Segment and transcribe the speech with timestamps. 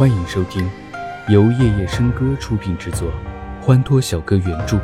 [0.00, 0.66] 欢迎收听
[1.28, 3.12] 由夜夜笙歌出品制作，
[3.60, 4.80] 欢脱小哥原著，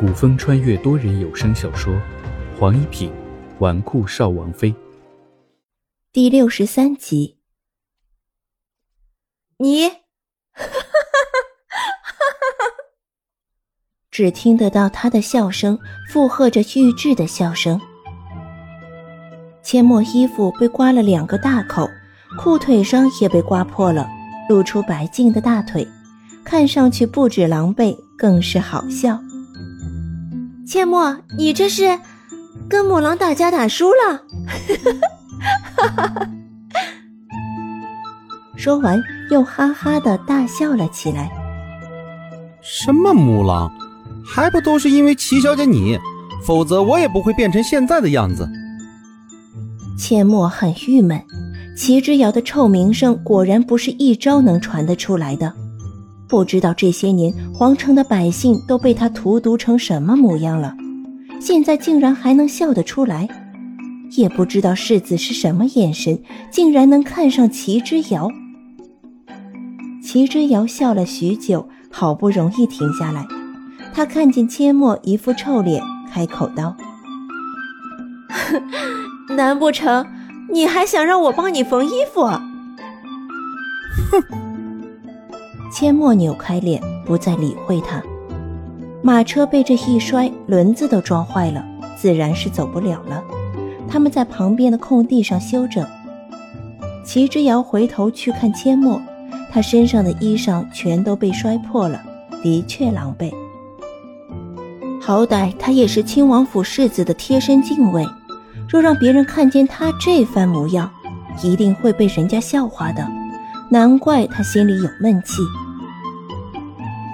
[0.00, 1.92] 古风穿越多人有声小说
[2.58, 3.12] 《黄一品
[3.58, 4.72] 纨绔少王妃》
[6.14, 7.36] 第六十三集。
[9.58, 9.82] 你，
[14.10, 15.78] 只听得到他的笑声
[16.08, 17.78] 附和着玉质的笑声。
[19.62, 21.86] 阡陌衣服被刮了两个大口，
[22.38, 24.08] 裤腿上也被刮破了。
[24.48, 25.86] 露出白净的大腿，
[26.44, 29.20] 看上去不止狼狈，更是好笑。
[30.66, 31.98] 阡陌，你这是
[32.68, 34.22] 跟母狼打架打输了？
[38.56, 41.30] 说完，又哈哈的大笑了起来。
[42.60, 43.70] 什么母狼？
[44.26, 45.98] 还不都是因为齐小姐你，
[46.44, 48.46] 否则我也不会变成现在的样子。
[49.98, 51.22] 阡陌很郁闷。
[51.78, 55.54] 齐之遥的臭名声果然不是一朝能传得出来的，
[56.26, 60.74] 不知道这些年皇城的百姓都被他荼毒成什么模样了，
[61.40, 63.28] 现在竟然还能笑得出来，
[64.16, 68.28] 也不知道世子是什么眼神，竟然能看上齐之遥。
[70.02, 73.24] 齐之遥笑了许久，好不容易停下来，
[73.94, 76.76] 他看见阡陌一副臭脸，开口道
[79.36, 80.04] ：“难不成？”
[80.50, 82.22] 你还想让我帮你缝衣服？
[82.22, 82.40] 哼！
[85.70, 88.02] 阡陌扭开脸，不再理会他。
[89.02, 91.64] 马车被这一摔，轮子都撞坏了，
[91.96, 93.22] 自然是走不了了。
[93.88, 95.86] 他们在旁边的空地上休整。
[97.04, 99.00] 齐之遥回头去看阡陌，
[99.52, 102.00] 他身上的衣裳全都被摔破了，
[102.42, 103.32] 的确狼狈。
[105.00, 108.06] 好歹他也是亲王府世子的贴身禁卫。
[108.68, 110.92] 若让别人看见他这番模样，
[111.42, 113.06] 一定会被人家笑话的。
[113.70, 115.42] 难怪他心里有闷气。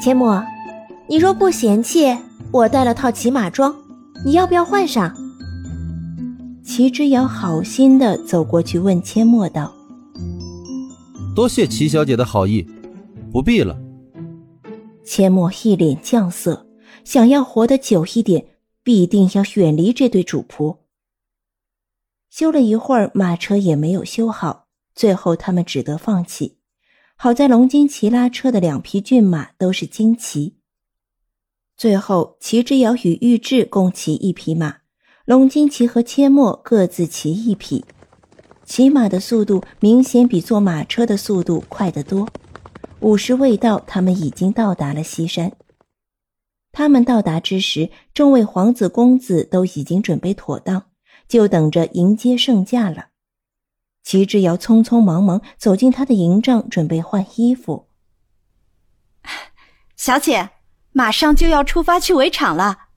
[0.01, 0.43] 千陌，
[1.09, 2.17] 你若不嫌弃，
[2.51, 3.75] 我带了套骑马装，
[4.25, 5.15] 你要不要换上？
[6.65, 9.73] 齐之遥好心的走过去问千陌道
[11.37, 12.67] ：“多谢齐小姐的好意，
[13.31, 13.79] 不必了。”
[15.07, 16.67] 阡陌一脸酱色，
[17.05, 18.45] 想要活得久一点，
[18.83, 20.77] 必定要远离这对主仆。
[22.37, 26.59] 修了一会儿，马车也没有修好，最后他们只得放弃。
[27.15, 30.57] 好在龙金旗拉车的两匹骏马都是金骑。
[31.77, 34.79] 最后，齐之遥与玉质共骑一匹马，
[35.25, 37.85] 龙金旗和阡陌各自骑一匹。
[38.65, 42.29] 骑马的速度明显比坐马车的速度快得多。
[42.99, 45.53] 午时未到，他们已经到达了西山。
[46.73, 50.87] 他们到达之时，众位皇子公子都已经准备妥当。
[51.29, 53.09] 就等着迎接圣驾了。
[54.03, 57.89] 齐之遥匆匆忙忙走进他的营帐，准备换衣服。
[59.97, 60.51] 小姐，
[60.93, 62.89] 马上就要出发去围场了。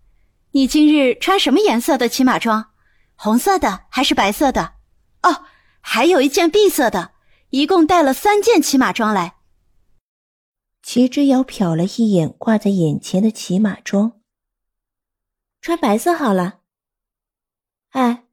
[0.52, 2.72] 你今日穿什么颜色的骑马装？
[3.16, 4.74] 红色的还是白色的？
[5.24, 5.46] 哦，
[5.80, 7.12] 还有一件碧色的，
[7.52, 9.38] 一共带了三件骑马装来。
[10.84, 14.20] 齐之遥瞟了一眼挂在眼前的骑马装，
[15.62, 16.57] 穿白色好了。
[17.90, 18.26] 哎，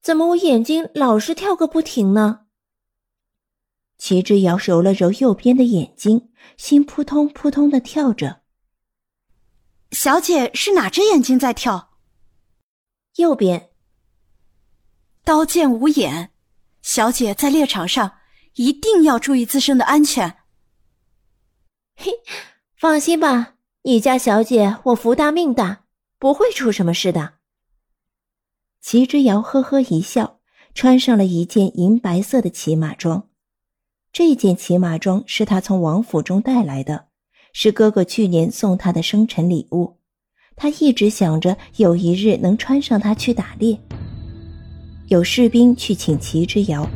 [0.00, 2.46] 怎么我眼睛老是跳个不停呢？
[3.96, 8.42] 齐之遥揉了揉右边的眼睛，心扑通扑通的跳着。
[9.92, 11.96] 小姐是哪只眼睛在跳？
[13.16, 13.70] 右边。
[15.22, 16.32] 刀剑无眼，
[16.82, 18.18] 小姐在猎场上
[18.54, 20.38] 一定要注意自身的安全。
[21.96, 22.10] 嘿，
[22.76, 25.84] 放心吧，你家小姐我福大命大，
[26.18, 27.33] 不会出什么事的。
[28.84, 30.40] 齐之遥呵呵一笑，
[30.74, 33.28] 穿上了一件银白色的骑马装。
[34.12, 37.06] 这件骑马装是他从王府中带来的，
[37.54, 39.96] 是哥哥去年送他的生辰礼物。
[40.54, 43.74] 他一直想着有一日能穿上它去打猎。
[45.08, 46.86] 有士兵去请齐之遥，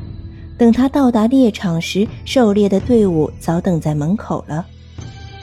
[0.59, 4.67] 等他到达猎场时，狩猎的队伍早等在门口了。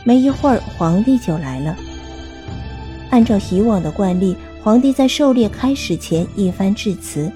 [0.04, 1.76] 没一会儿，皇帝就来了。
[3.10, 4.38] 按照以往的惯例。
[4.66, 7.32] 皇帝在狩猎开始前一番致辞，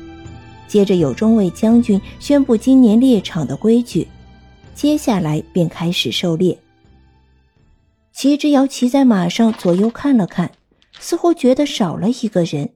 [0.68, 4.08] 接着有中尉将军宣布今年猎场的规矩，
[4.74, 6.60] 接下来便开始狩猎。
[8.12, 10.52] 齐之遥骑在马上左右看了看，
[11.00, 12.74] 似乎觉得少了一个人，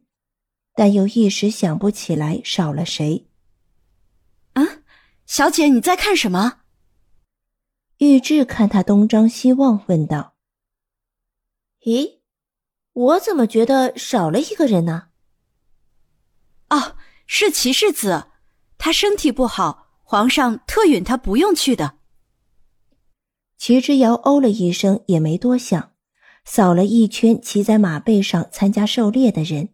[0.75, 3.25] 但又一时想不起来少了谁。
[4.53, 4.61] 啊，
[5.25, 6.59] 小姐你在看什么？
[7.97, 10.35] 玉质看他东张西望，问道
[11.87, 12.19] ：“咦？”
[12.93, 15.07] 我怎么觉得少了一个人呢？
[16.69, 16.95] 哦，
[17.25, 18.27] 是齐世子，
[18.77, 21.97] 他身体不好，皇上特允他不用去的。
[23.57, 25.93] 齐之遥哦了一声，也没多想，
[26.45, 29.69] 扫了一圈骑在马背上参加狩猎的人。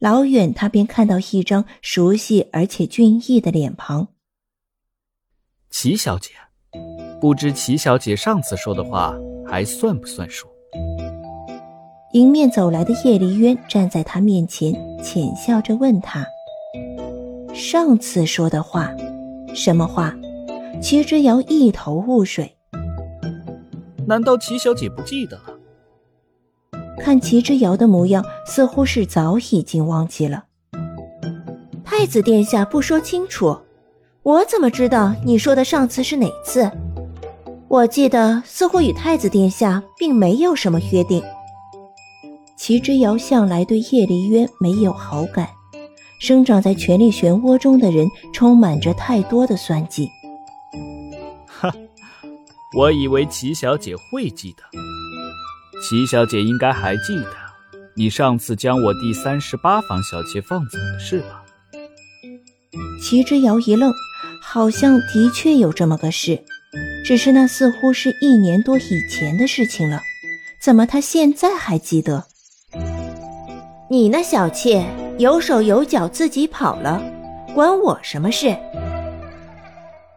[0.00, 4.08] 老远，他便看到一张熟悉而且俊逸的脸庞。
[5.70, 6.32] 齐小姐，
[7.20, 9.14] 不知齐小姐上次说的话
[9.46, 10.49] 还算不算数？
[12.12, 16.26] 迎面走来的叶离渊站在他面前，浅笑着问他
[17.54, 18.90] ：“上次说的话，
[19.54, 20.12] 什么话？”
[20.82, 22.52] 齐之遥一头雾水。
[24.08, 25.54] 难道齐小姐不记得了？
[26.98, 30.46] 看齐之遥的模样，似乎是早已经忘记了。
[31.84, 33.56] 太子殿下不说清楚，
[34.24, 36.68] 我怎么知道你说的上次是哪次？
[37.68, 41.22] 我记得似乎与太子殿下并没有什么约定。
[42.70, 45.48] 齐之遥向来对叶离渊没有好感，
[46.20, 50.08] 生长在权力漩涡中的人充满着太多的算计。
[51.48, 51.74] 哈，
[52.78, 54.62] 我以为齐小姐会记得。
[55.82, 57.32] 齐小姐应该还记得，
[57.96, 61.42] 你上次将我第三十八房小妾放走的事吧？
[63.02, 63.92] 齐之遥一愣，
[64.40, 66.44] 好像的确有这么个事，
[67.04, 70.00] 只是那似乎是一年多以前的事情了。
[70.62, 72.29] 怎么他现在还记得？
[73.92, 74.86] 你那小妾
[75.18, 77.02] 有手有脚自己跑了，
[77.52, 78.56] 关我什么事？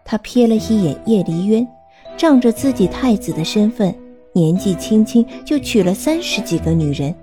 [0.05, 1.67] 他瞥了一眼叶离渊，
[2.15, 3.91] 仗着自己太子的身份。
[4.31, 7.15] 年纪轻轻就娶了三十几个女人，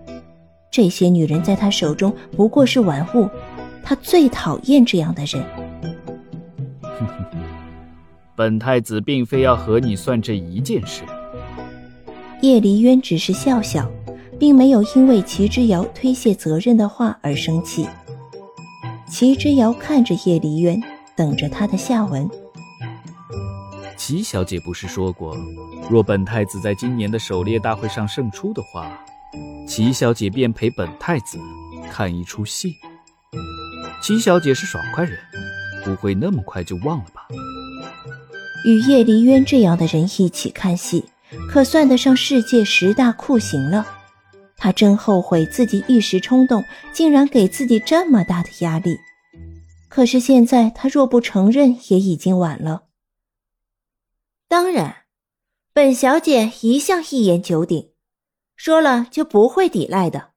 [0.72, 3.28] 这些女人在他手中不过是玩物，
[3.84, 5.44] 他最讨厌这样的人。
[6.82, 7.24] 哼哼，
[8.34, 11.02] 本太子并非要和你算这一件事。
[12.40, 13.88] 叶离渊只是笑笑，
[14.40, 17.86] 并没有因为齐之遥推卸责任的话而生气。
[19.06, 20.82] 齐之遥看着叶离渊，
[21.14, 22.28] 等着他的下文。
[23.98, 25.36] 齐小姐不是说过？
[25.90, 28.98] 若本太子在今年的狩猎大会上胜出的话，
[29.68, 31.38] 齐小姐便陪本太子
[31.90, 32.74] 看一出戏。
[34.02, 35.18] 齐小姐是爽快人，
[35.84, 37.28] 不会那么快就忘了吧？
[38.64, 41.04] 与叶离渊这样的人一起看戏，
[41.50, 43.86] 可算得上世界十大酷刑了。
[44.60, 46.62] 他真后悔自己一时冲动，
[46.92, 48.96] 竟然给自己这么大的压力。
[49.88, 52.84] 可是现在他若不承认，也已经晚了。
[54.46, 54.98] 当然。
[55.72, 57.92] 本小姐一向一言九鼎，
[58.56, 60.32] 说了就不会抵赖的。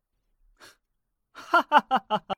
[1.31, 2.35] 哈哈哈哈哈！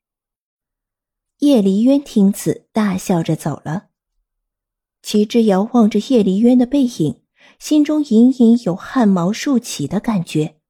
[1.40, 3.88] 叶离渊听此，大笑着走了。
[5.02, 7.22] 齐之遥望着叶离渊的背影，
[7.60, 10.62] 心中隐隐有汗毛竖起的感觉。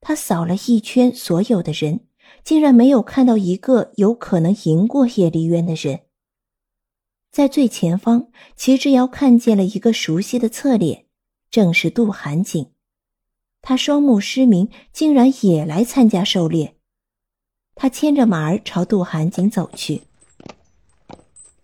[0.00, 2.06] 他扫了一圈所有的人，
[2.42, 6.00] 竟然没有看到一个有可能赢过叶离渊的人。
[7.30, 11.06] 在最前方，齐之遥看见了一个熟悉的侧脸。
[11.50, 12.70] 正是杜寒景，
[13.60, 16.76] 他双目失明，竟然也来参加狩猎。
[17.74, 20.02] 他牵着马儿朝杜寒景走去。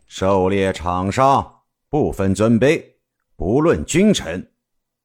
[0.09, 2.95] 狩猎场上不分尊卑，
[3.37, 4.53] 不论君臣，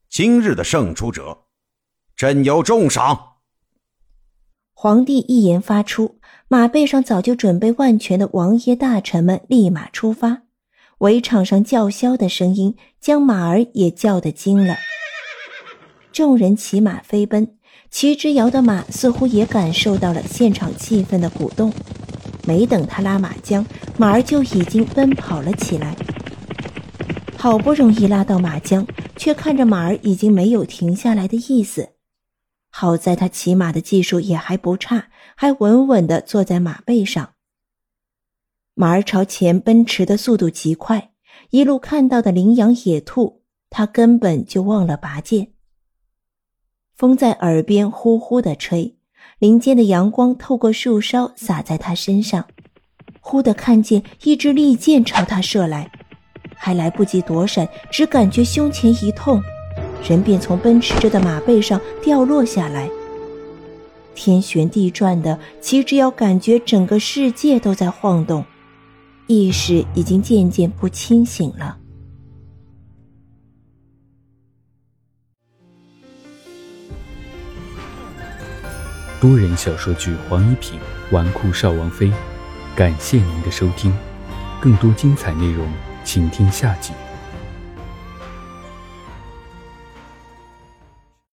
[0.10, 1.46] 今日的胜出者，
[2.22, 3.38] 朕有重赏。
[4.74, 10.44] 皇帝一言发出，马背上早就准备万全的王爷大臣们立马出发。
[11.00, 14.78] 围场上叫嚣的声音将马儿也叫得惊了。
[16.12, 17.56] 众人骑马飞奔，
[17.90, 21.74] 齐之遥的马似乎也感受到了现场气氛的鼓动。
[22.46, 23.66] 没等他拉马缰，
[23.98, 25.96] 马儿就已经奔跑了起来。
[27.36, 28.86] 好不容易拉到马缰，
[29.18, 31.90] 却看着马儿已经没有停下来的意思。
[32.72, 37.34] 好在他骑马的技术也还不差，还稳稳地坐在马背上。
[38.74, 41.12] 马儿朝前奔驰的速度极快，
[41.50, 45.52] 一路看到的羚羊、野兔，他根本就忘了拔剑。
[46.96, 48.96] 风在耳边呼呼的吹，
[49.38, 52.48] 林间的阳光透过树梢洒在他身上，
[53.20, 55.92] 忽的看见一支利箭朝他射来，
[56.56, 59.44] 还来不及躲闪，只感觉胸前一痛，
[60.04, 62.90] 人便从奔驰着的马背上掉落下来。
[64.14, 68.44] 天旋地转的，齐之遥感觉整个世界都在晃动。
[69.28, 71.78] 意识已经渐渐不清醒了。
[79.22, 80.80] 多人小说剧《黄一品
[81.12, 82.08] 纨绔少王妃》，
[82.76, 83.94] 感谢您的收听，
[84.60, 85.72] 更多精彩内容，
[86.04, 86.92] 请听下集。